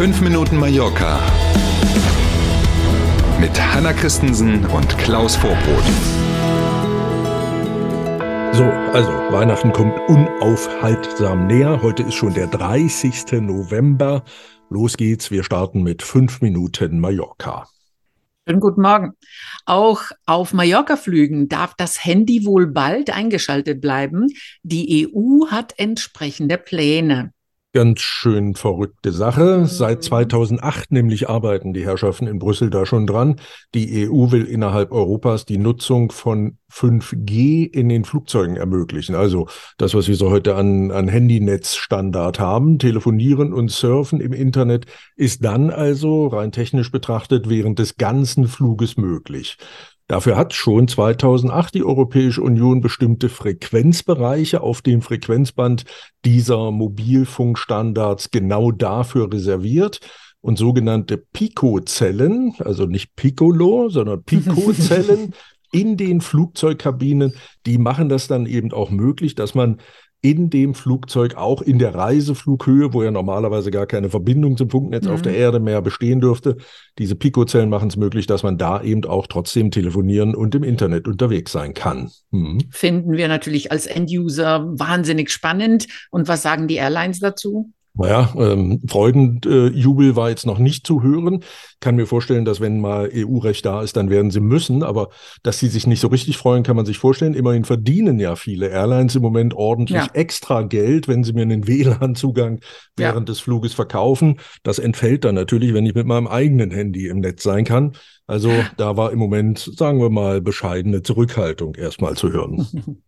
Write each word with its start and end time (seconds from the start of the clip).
5 0.00 0.22
Minuten 0.22 0.56
Mallorca 0.56 1.20
mit 3.38 3.50
Hanna 3.60 3.92
Christensen 3.92 4.64
und 4.64 4.96
Klaus 4.96 5.36
Vorbrot. 5.36 5.84
So, 8.54 8.64
also 8.64 9.10
Weihnachten 9.30 9.72
kommt 9.74 9.92
unaufhaltsam 10.08 11.46
näher. 11.48 11.82
Heute 11.82 12.04
ist 12.04 12.14
schon 12.14 12.32
der 12.32 12.46
30. 12.46 13.42
November. 13.42 14.24
Los 14.70 14.96
geht's, 14.96 15.30
wir 15.30 15.44
starten 15.44 15.82
mit 15.82 16.00
5 16.02 16.40
Minuten 16.40 16.98
Mallorca. 16.98 17.68
Schönen 18.48 18.60
guten 18.60 18.80
Morgen. 18.80 19.12
Auch 19.66 20.00
auf 20.24 20.54
Mallorca-Flügen 20.54 21.50
darf 21.50 21.74
das 21.76 22.02
Handy 22.02 22.46
wohl 22.46 22.68
bald 22.68 23.10
eingeschaltet 23.10 23.82
bleiben. 23.82 24.28
Die 24.62 25.12
EU 25.14 25.48
hat 25.50 25.74
entsprechende 25.76 26.56
Pläne. 26.56 27.34
Ganz 27.72 28.00
schön 28.00 28.56
verrückte 28.56 29.12
Sache. 29.12 29.64
Seit 29.64 30.02
2008 30.02 30.90
nämlich 30.90 31.28
arbeiten 31.28 31.72
die 31.72 31.84
Herrschaften 31.84 32.26
in 32.26 32.40
Brüssel 32.40 32.68
da 32.68 32.84
schon 32.84 33.06
dran. 33.06 33.36
Die 33.74 34.08
EU 34.08 34.32
will 34.32 34.44
innerhalb 34.44 34.90
Europas 34.90 35.44
die 35.44 35.56
Nutzung 35.56 36.10
von 36.10 36.58
5G 36.72 37.72
in 37.72 37.88
den 37.88 38.04
Flugzeugen 38.04 38.56
ermöglichen. 38.56 39.14
Also 39.14 39.46
das, 39.78 39.94
was 39.94 40.08
wir 40.08 40.16
so 40.16 40.30
heute 40.30 40.56
an, 40.56 40.90
an 40.90 41.06
Handynetzstandard 41.06 42.40
haben, 42.40 42.80
telefonieren 42.80 43.52
und 43.52 43.70
surfen 43.70 44.20
im 44.20 44.32
Internet, 44.32 44.86
ist 45.14 45.44
dann 45.44 45.70
also 45.70 46.26
rein 46.26 46.50
technisch 46.50 46.90
betrachtet 46.90 47.48
während 47.48 47.78
des 47.78 47.96
ganzen 47.96 48.48
Fluges 48.48 48.96
möglich. 48.96 49.58
Dafür 50.10 50.36
hat 50.36 50.54
schon 50.54 50.88
2008 50.88 51.72
die 51.72 51.84
Europäische 51.84 52.42
Union 52.42 52.80
bestimmte 52.80 53.28
Frequenzbereiche 53.28 54.60
auf 54.60 54.82
dem 54.82 55.02
Frequenzband 55.02 55.84
dieser 56.24 56.72
Mobilfunkstandards 56.72 58.32
genau 58.32 58.72
dafür 58.72 59.32
reserviert. 59.32 60.00
Und 60.40 60.58
sogenannte 60.58 61.16
Pico-Zellen, 61.16 62.56
also 62.58 62.86
nicht 62.86 63.14
Piccolo, 63.14 63.88
sondern 63.88 64.24
Pico-Zellen 64.24 65.32
in 65.72 65.96
den 65.96 66.20
Flugzeugkabinen, 66.20 67.34
die 67.64 67.78
machen 67.78 68.08
das 68.08 68.26
dann 68.26 68.46
eben 68.46 68.72
auch 68.72 68.90
möglich, 68.90 69.36
dass 69.36 69.54
man 69.54 69.76
in 70.22 70.50
dem 70.50 70.74
Flugzeug, 70.74 71.34
auch 71.36 71.62
in 71.62 71.78
der 71.78 71.94
Reiseflughöhe, 71.94 72.92
wo 72.92 73.02
ja 73.02 73.10
normalerweise 73.10 73.70
gar 73.70 73.86
keine 73.86 74.10
Verbindung 74.10 74.56
zum 74.56 74.68
Funknetz 74.68 75.06
mhm. 75.06 75.12
auf 75.12 75.22
der 75.22 75.32
mhm. 75.32 75.38
Erde 75.38 75.60
mehr 75.60 75.80
bestehen 75.80 76.20
dürfte. 76.20 76.56
Diese 76.98 77.16
Pico-Zellen 77.16 77.70
machen 77.70 77.88
es 77.88 77.96
möglich, 77.96 78.26
dass 78.26 78.42
man 78.42 78.58
da 78.58 78.82
eben 78.82 79.04
auch 79.04 79.26
trotzdem 79.26 79.70
telefonieren 79.70 80.34
und 80.34 80.54
im 80.54 80.62
Internet 80.62 81.08
unterwegs 81.08 81.52
sein 81.52 81.72
kann. 81.72 82.10
Mhm. 82.30 82.58
Finden 82.70 83.12
wir 83.12 83.28
natürlich 83.28 83.72
als 83.72 83.86
End-User 83.86 84.66
wahnsinnig 84.78 85.30
spannend. 85.30 85.86
Und 86.10 86.28
was 86.28 86.42
sagen 86.42 86.68
die 86.68 86.76
Airlines 86.76 87.20
dazu? 87.20 87.72
Naja, 88.00 88.32
ähm, 88.34 88.80
Freudenjubel 88.88 90.16
war 90.16 90.30
jetzt 90.30 90.46
noch 90.46 90.58
nicht 90.58 90.86
zu 90.86 91.02
hören. 91.02 91.44
Kann 91.80 91.96
mir 91.96 92.06
vorstellen, 92.06 92.46
dass 92.46 92.58
wenn 92.58 92.80
mal 92.80 93.10
EU-Recht 93.12 93.66
da 93.66 93.82
ist, 93.82 93.94
dann 93.94 94.08
werden 94.08 94.30
sie 94.30 94.40
müssen. 94.40 94.82
Aber 94.82 95.10
dass 95.42 95.58
sie 95.58 95.68
sich 95.68 95.86
nicht 95.86 96.00
so 96.00 96.08
richtig 96.08 96.38
freuen, 96.38 96.62
kann 96.62 96.76
man 96.76 96.86
sich 96.86 96.96
vorstellen. 96.96 97.34
Immerhin 97.34 97.66
verdienen 97.66 98.18
ja 98.18 98.36
viele 98.36 98.68
Airlines 98.68 99.16
im 99.16 99.22
Moment 99.22 99.52
ordentlich 99.52 99.98
ja. 99.98 100.08
extra 100.14 100.62
Geld, 100.62 101.08
wenn 101.08 101.24
sie 101.24 101.34
mir 101.34 101.42
einen 101.42 101.66
WLAN-Zugang 101.66 102.60
während 102.96 103.28
ja. 103.28 103.32
des 103.32 103.40
Fluges 103.40 103.74
verkaufen. 103.74 104.40
Das 104.62 104.78
entfällt 104.78 105.26
dann 105.26 105.34
natürlich, 105.34 105.74
wenn 105.74 105.84
ich 105.84 105.94
mit 105.94 106.06
meinem 106.06 106.26
eigenen 106.26 106.70
Handy 106.70 107.06
im 107.06 107.20
Netz 107.20 107.42
sein 107.42 107.66
kann. 107.66 107.92
Also 108.26 108.50
da 108.78 108.96
war 108.96 109.12
im 109.12 109.18
Moment, 109.18 109.58
sagen 109.76 110.00
wir 110.00 110.08
mal, 110.08 110.40
bescheidene 110.40 111.02
Zurückhaltung 111.02 111.74
erstmal 111.74 112.16
zu 112.16 112.32
hören. 112.32 112.66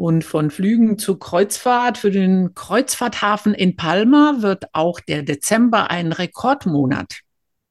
Und 0.00 0.24
von 0.24 0.50
Flügen 0.50 0.96
zu 0.96 1.18
Kreuzfahrt 1.18 1.98
für 1.98 2.10
den 2.10 2.54
Kreuzfahrthafen 2.54 3.52
in 3.52 3.76
Palma 3.76 4.36
wird 4.38 4.64
auch 4.72 4.98
der 4.98 5.22
Dezember 5.22 5.90
ein 5.90 6.12
Rekordmonat. 6.12 7.18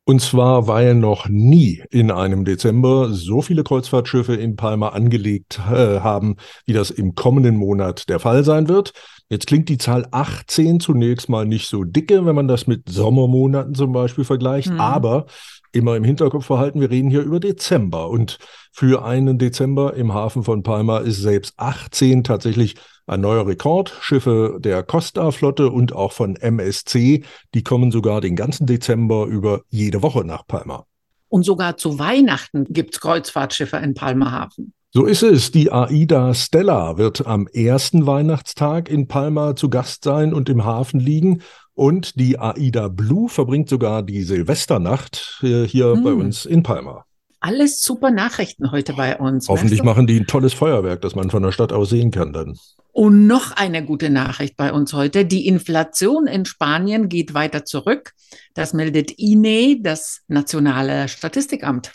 Und 0.05 0.21
zwar, 0.21 0.67
weil 0.67 0.93
noch 0.93 1.27
nie 1.27 1.81
in 1.89 2.11
einem 2.11 2.45
Dezember 2.45 3.09
so 3.11 3.41
viele 3.41 3.63
Kreuzfahrtschiffe 3.63 4.35
in 4.35 4.57
Palma 4.57 4.89
angelegt 4.89 5.59
äh, 5.71 6.01
haben, 6.01 6.35
wie 6.67 6.73
das 6.73 6.91
im 6.91 7.15
kommenden 7.15 7.55
Monat 7.55 8.09
der 8.09 8.19
Fall 8.19 8.43
sein 8.43 8.69
wird. 8.69 8.93
Jetzt 9.29 9.45
klingt 9.45 9.69
die 9.69 9.77
Zahl 9.77 10.07
18 10.09 10.79
zunächst 10.79 11.29
mal 11.29 11.45
nicht 11.45 11.67
so 11.69 11.83
dicke, 11.83 12.25
wenn 12.25 12.35
man 12.35 12.47
das 12.47 12.65
mit 12.65 12.89
Sommermonaten 12.89 13.75
zum 13.75 13.91
Beispiel 13.91 14.23
vergleicht, 14.23 14.71
mhm. 14.71 14.79
aber 14.79 15.27
immer 15.71 15.95
im 15.95 16.03
Hinterkopf 16.03 16.47
verhalten, 16.47 16.81
wir 16.81 16.89
reden 16.89 17.11
hier 17.11 17.21
über 17.21 17.39
Dezember. 17.39 18.09
Und 18.09 18.39
für 18.71 19.05
einen 19.05 19.37
Dezember 19.37 19.93
im 19.93 20.15
Hafen 20.15 20.43
von 20.43 20.63
Palma 20.63 20.97
ist 20.97 21.21
selbst 21.21 21.53
18 21.57 22.23
tatsächlich 22.23 22.75
ein 23.05 23.21
neuer 23.21 23.45
Rekord. 23.45 23.95
Schiffe 24.01 24.57
der 24.59 24.81
Costa-Flotte 24.81 25.69
und 25.69 25.93
auch 25.93 26.11
von 26.11 26.35
MSC, 26.35 27.23
die 27.53 27.63
kommen 27.63 27.91
sogar 27.91 28.21
den 28.21 28.35
ganzen 28.35 28.65
Dezember 28.65 29.25
über 29.27 29.61
jede 29.69 30.01
Woche 30.01 30.25
nach 30.25 30.47
Palma. 30.47 30.85
Und 31.27 31.43
sogar 31.43 31.77
zu 31.77 31.99
Weihnachten 31.99 32.65
gibt 32.69 32.95
es 32.95 33.01
Kreuzfahrtschiffe 33.01 33.77
in 33.77 33.93
Palma 33.93 34.31
Hafen. 34.31 34.73
So 34.91 35.05
ist 35.05 35.21
es. 35.21 35.51
Die 35.51 35.71
AIDA 35.71 36.33
Stella 36.33 36.97
wird 36.97 37.27
am 37.27 37.47
ersten 37.47 38.07
Weihnachtstag 38.07 38.89
in 38.89 39.07
Palma 39.07 39.55
zu 39.55 39.69
Gast 39.69 40.03
sein 40.03 40.33
und 40.33 40.49
im 40.49 40.65
Hafen 40.65 40.99
liegen. 40.99 41.43
Und 41.75 42.19
die 42.19 42.39
AIDA 42.39 42.87
Blue 42.87 43.29
verbringt 43.29 43.69
sogar 43.69 44.01
die 44.01 44.23
Silvesternacht 44.23 45.37
hier, 45.41 45.63
hier 45.63 45.93
hm. 45.93 46.03
bei 46.03 46.13
uns 46.13 46.45
in 46.45 46.63
Palma. 46.63 47.05
Alles 47.39 47.83
super 47.83 48.09
Nachrichten 48.09 48.71
heute 48.71 48.93
bei 48.93 49.15
uns. 49.15 49.47
Hoffentlich 49.47 49.79
weißt 49.79 49.81
du? 49.81 49.85
machen 49.85 50.07
die 50.07 50.19
ein 50.19 50.25
tolles 50.25 50.55
Feuerwerk, 50.55 51.01
das 51.01 51.13
man 51.13 51.29
von 51.29 51.43
der 51.43 51.51
Stadt 51.51 51.71
aus 51.71 51.91
sehen 51.91 52.09
kann 52.09 52.33
dann. 52.33 52.57
Und 52.91 53.27
noch 53.27 53.51
eine 53.51 53.85
gute 53.85 54.09
Nachricht 54.09 54.57
bei 54.57 54.73
uns 54.73 54.93
heute. 54.93 55.23
Die 55.23 55.45
Inflation 55.45 56.25
in 56.25 56.45
Spanien 56.45 57.09
geht 57.09 57.35
weiter 57.35 57.63
zurück. 57.63 58.13
Das 58.55 58.73
meldet 58.73 59.11
INE, 59.11 59.79
das 59.81 60.21
nationale 60.27 61.07
Statistikamt. 61.07 61.91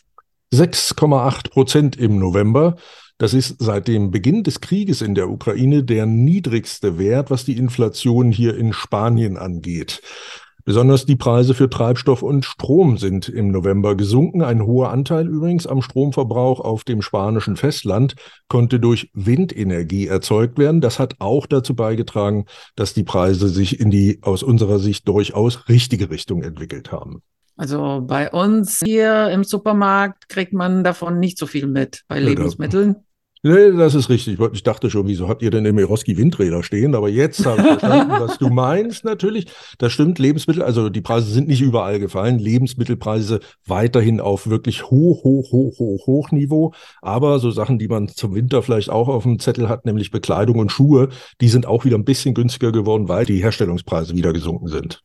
6,8 0.54 1.50
Prozent 1.50 1.97
im 1.97 2.19
November. 2.19 2.76
Das 3.19 3.34
ist 3.34 3.56
seit 3.62 3.87
dem 3.87 4.10
Beginn 4.10 4.42
des 4.42 4.60
Krieges 4.60 5.00
in 5.00 5.15
der 5.15 5.31
Ukraine 5.31 5.84
der 5.84 6.06
niedrigste 6.06 6.98
Wert, 6.98 7.31
was 7.31 7.44
die 7.44 7.56
Inflation 7.56 8.32
hier 8.32 8.56
in 8.56 8.72
Spanien 8.72 9.37
angeht. 9.37 10.00
Besonders 10.66 11.04
die 11.04 11.16
Preise 11.16 11.53
für 11.53 11.69
Treibstoff 11.69 12.22
und 12.22 12.47
Strom 12.47 12.97
sind 12.97 13.28
im 13.28 13.50
November 13.50 13.97
gesunken. 13.97 14.41
Ein 14.41 14.65
hoher 14.65 14.91
Anteil 14.91 15.28
übrigens 15.28 15.66
am 15.66 15.82
Stromverbrauch 15.82 16.59
auf 16.60 16.84
dem 16.84 17.03
spanischen 17.03 17.56
Festland 17.56 18.16
konnte 18.48 18.81
durch 18.81 19.10
Windenergie 19.12 20.06
erzeugt 20.06 20.56
werden. 20.56 20.81
Das 20.81 20.98
hat 20.98 21.16
auch 21.19 21.47
dazu 21.47 21.75
beigetragen, 21.75 22.47
dass 22.76 22.94
die 22.94 23.04
Preise 23.04 23.50
sich 23.50 23.78
in 23.78 23.91
die 23.91 24.21
aus 24.22 24.42
unserer 24.42 24.78
Sicht 24.78 25.06
durchaus 25.06 25.69
richtige 25.69 26.09
Richtung 26.09 26.42
entwickelt 26.42 26.91
haben. 26.91 27.22
Also 27.56 28.03
bei 28.04 28.31
uns 28.31 28.81
hier 28.84 29.31
im 29.31 29.44
Supermarkt 29.44 30.28
kriegt 30.28 30.53
man 30.53 30.82
davon 30.82 31.20
nicht 31.20 31.38
so 31.38 31.47
viel 31.47 31.66
mit 31.66 32.03
bei 32.09 32.19
Lebensmitteln. 32.19 32.97
Nee, 33.47 33.72
das 33.72 33.94
ist 33.94 34.09
richtig. 34.09 34.38
Ich 34.54 34.62
dachte 34.62 34.88
schon, 34.88 35.06
wieso 35.06 35.28
habt 35.28 35.42
ihr 35.42 35.50
denn 35.50 35.66
im 35.66 35.76
Eroski 35.76 36.16
Windräder 36.16 36.62
stehen? 36.62 36.94
Aber 36.94 37.10
jetzt 37.10 37.44
habe 37.44 37.60
ich 37.60 37.66
verstanden, 37.66 38.12
was 38.12 38.38
du 38.38 38.48
meinst 38.48 39.04
natürlich. 39.04 39.48
Das 39.76 39.92
stimmt, 39.92 40.19
Lebensmittel, 40.19 40.62
also 40.62 40.88
die 40.88 41.03
Preise 41.03 41.31
sind 41.31 41.47
nicht 41.47 41.60
überall 41.60 42.00
gefallen. 42.00 42.38
Lebensmittelpreise 42.38 43.41
weiterhin 43.66 44.19
auf 44.19 44.48
wirklich 44.48 44.84
hoch, 44.84 45.25
hoch, 45.25 45.53
hoch, 45.53 45.78
hoch, 45.78 46.06
hoch 46.06 46.31
Niveau. 46.31 46.72
Aber 47.03 47.38
so 47.38 47.50
Sachen, 47.50 47.78
die 47.78 47.88
man 47.88 48.09
zum 48.09 48.34
Winter 48.34 48.62
vielleicht 48.62 48.88
auch 48.88 49.09
auf 49.09 49.25
dem 49.25 49.38
Zettel 49.38 49.69
hat, 49.69 49.84
nämlich 49.84 50.10
Bekleidung 50.10 50.59
und 50.59 50.72
Schuhe, 50.72 51.10
die 51.42 51.48
sind 51.48 51.66
auch 51.66 51.84
wieder 51.84 51.98
ein 51.98 52.06
bisschen 52.06 52.32
günstiger 52.32 52.72
geworden, 52.72 53.10
weil 53.10 53.26
die 53.26 53.42
Herstellungspreise 53.42 54.15
wieder 54.15 54.32
gesunken 54.32 54.69
sind. 54.69 55.03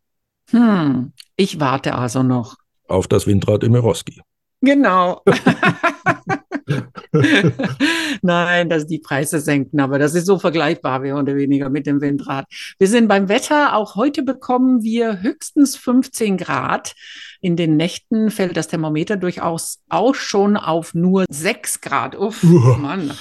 Hm, 0.51 1.11
ich 1.39 1.59
warte 1.59 1.95
also 1.95 2.21
noch. 2.21 2.57
Auf 2.87 3.07
das 3.07 3.25
Windrad 3.25 3.63
im 3.63 3.73
Eroski. 3.73 4.21
Genau. 4.61 5.21
Nein, 8.21 8.69
dass 8.69 8.85
die 8.85 8.99
Preise 8.99 9.39
senken, 9.39 9.79
aber 9.79 9.97
das 9.99 10.15
ist 10.15 10.25
so 10.25 10.37
vergleichbar, 10.37 10.99
mehr 10.99 11.15
oder 11.15 11.35
weniger 11.35 11.69
mit 11.69 11.85
dem 11.85 12.01
Windrad. 12.01 12.45
Wir 12.77 12.87
sind 12.87 13.07
beim 13.07 13.29
Wetter. 13.29 13.75
Auch 13.75 13.95
heute 13.95 14.21
bekommen 14.23 14.83
wir 14.83 15.21
höchstens 15.21 15.77
15 15.77 16.35
Grad. 16.37 16.93
In 17.41 17.55
den 17.55 17.77
Nächten 17.77 18.31
fällt 18.31 18.57
das 18.57 18.67
Thermometer 18.67 19.15
durchaus 19.15 19.79
auch 19.87 20.15
schon 20.15 20.57
auf 20.57 20.93
nur 20.93 21.23
6 21.29 21.79
Grad. 21.79 22.17
Uff, 22.17 22.43
Mann. 22.43 23.13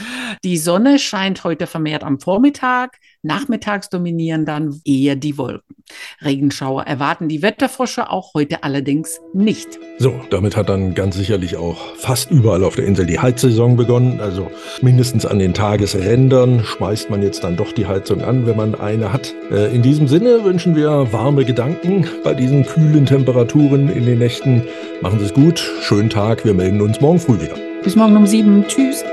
Die 0.42 0.58
Sonne 0.58 0.98
scheint 0.98 1.44
heute 1.44 1.68
vermehrt 1.68 2.02
am 2.02 2.18
Vormittag. 2.18 2.96
Nachmittags 3.22 3.88
dominieren 3.88 4.44
dann 4.44 4.80
eher 4.84 5.16
die 5.16 5.38
Wolken. 5.38 5.76
Regenschauer 6.22 6.84
erwarten 6.84 7.28
die 7.28 7.42
Wetterforscher 7.42 8.12
auch 8.12 8.34
heute 8.34 8.62
allerdings 8.62 9.20
nicht. 9.32 9.78
So, 9.98 10.20
damit 10.30 10.56
hat 10.56 10.68
dann 10.68 10.94
ganz 10.94 11.16
sicherlich 11.16 11.56
auch 11.56 11.96
fast 11.96 12.30
überall 12.30 12.64
auf 12.64 12.76
der 12.76 12.86
Insel 12.86 13.06
die 13.06 13.18
Heizsaison 13.18 13.76
begonnen. 13.76 14.20
Also 14.20 14.50
mindestens 14.82 15.26
an 15.26 15.38
den 15.38 15.54
Tagesrändern 15.54 16.64
schmeißt 16.64 17.10
man 17.10 17.22
jetzt 17.22 17.42
dann 17.42 17.56
doch 17.56 17.72
die 17.72 17.86
Heizung 17.86 18.22
an, 18.22 18.46
wenn 18.46 18.56
man 18.56 18.74
eine 18.74 19.12
hat. 19.12 19.34
Äh, 19.50 19.74
in 19.74 19.82
diesem 19.82 20.08
Sinne 20.08 20.44
wünschen 20.44 20.76
wir 20.76 21.12
warme 21.12 21.44
Gedanken 21.44 22.06
bei 22.22 22.34
diesen 22.34 22.64
kühlen 22.64 23.06
Temperaturen 23.06 23.88
in 23.88 24.06
den 24.06 24.18
Nächten. 24.18 24.62
Machen 25.00 25.18
Sie 25.18 25.26
es 25.26 25.34
gut, 25.34 25.58
schönen 25.80 26.10
Tag, 26.10 26.44
wir 26.44 26.54
melden 26.54 26.80
uns 26.80 27.00
morgen 27.00 27.18
früh 27.18 27.40
wieder. 27.40 27.56
Bis 27.82 27.96
morgen 27.96 28.16
um 28.16 28.26
sieben. 28.26 28.64
Tschüss. 28.66 29.04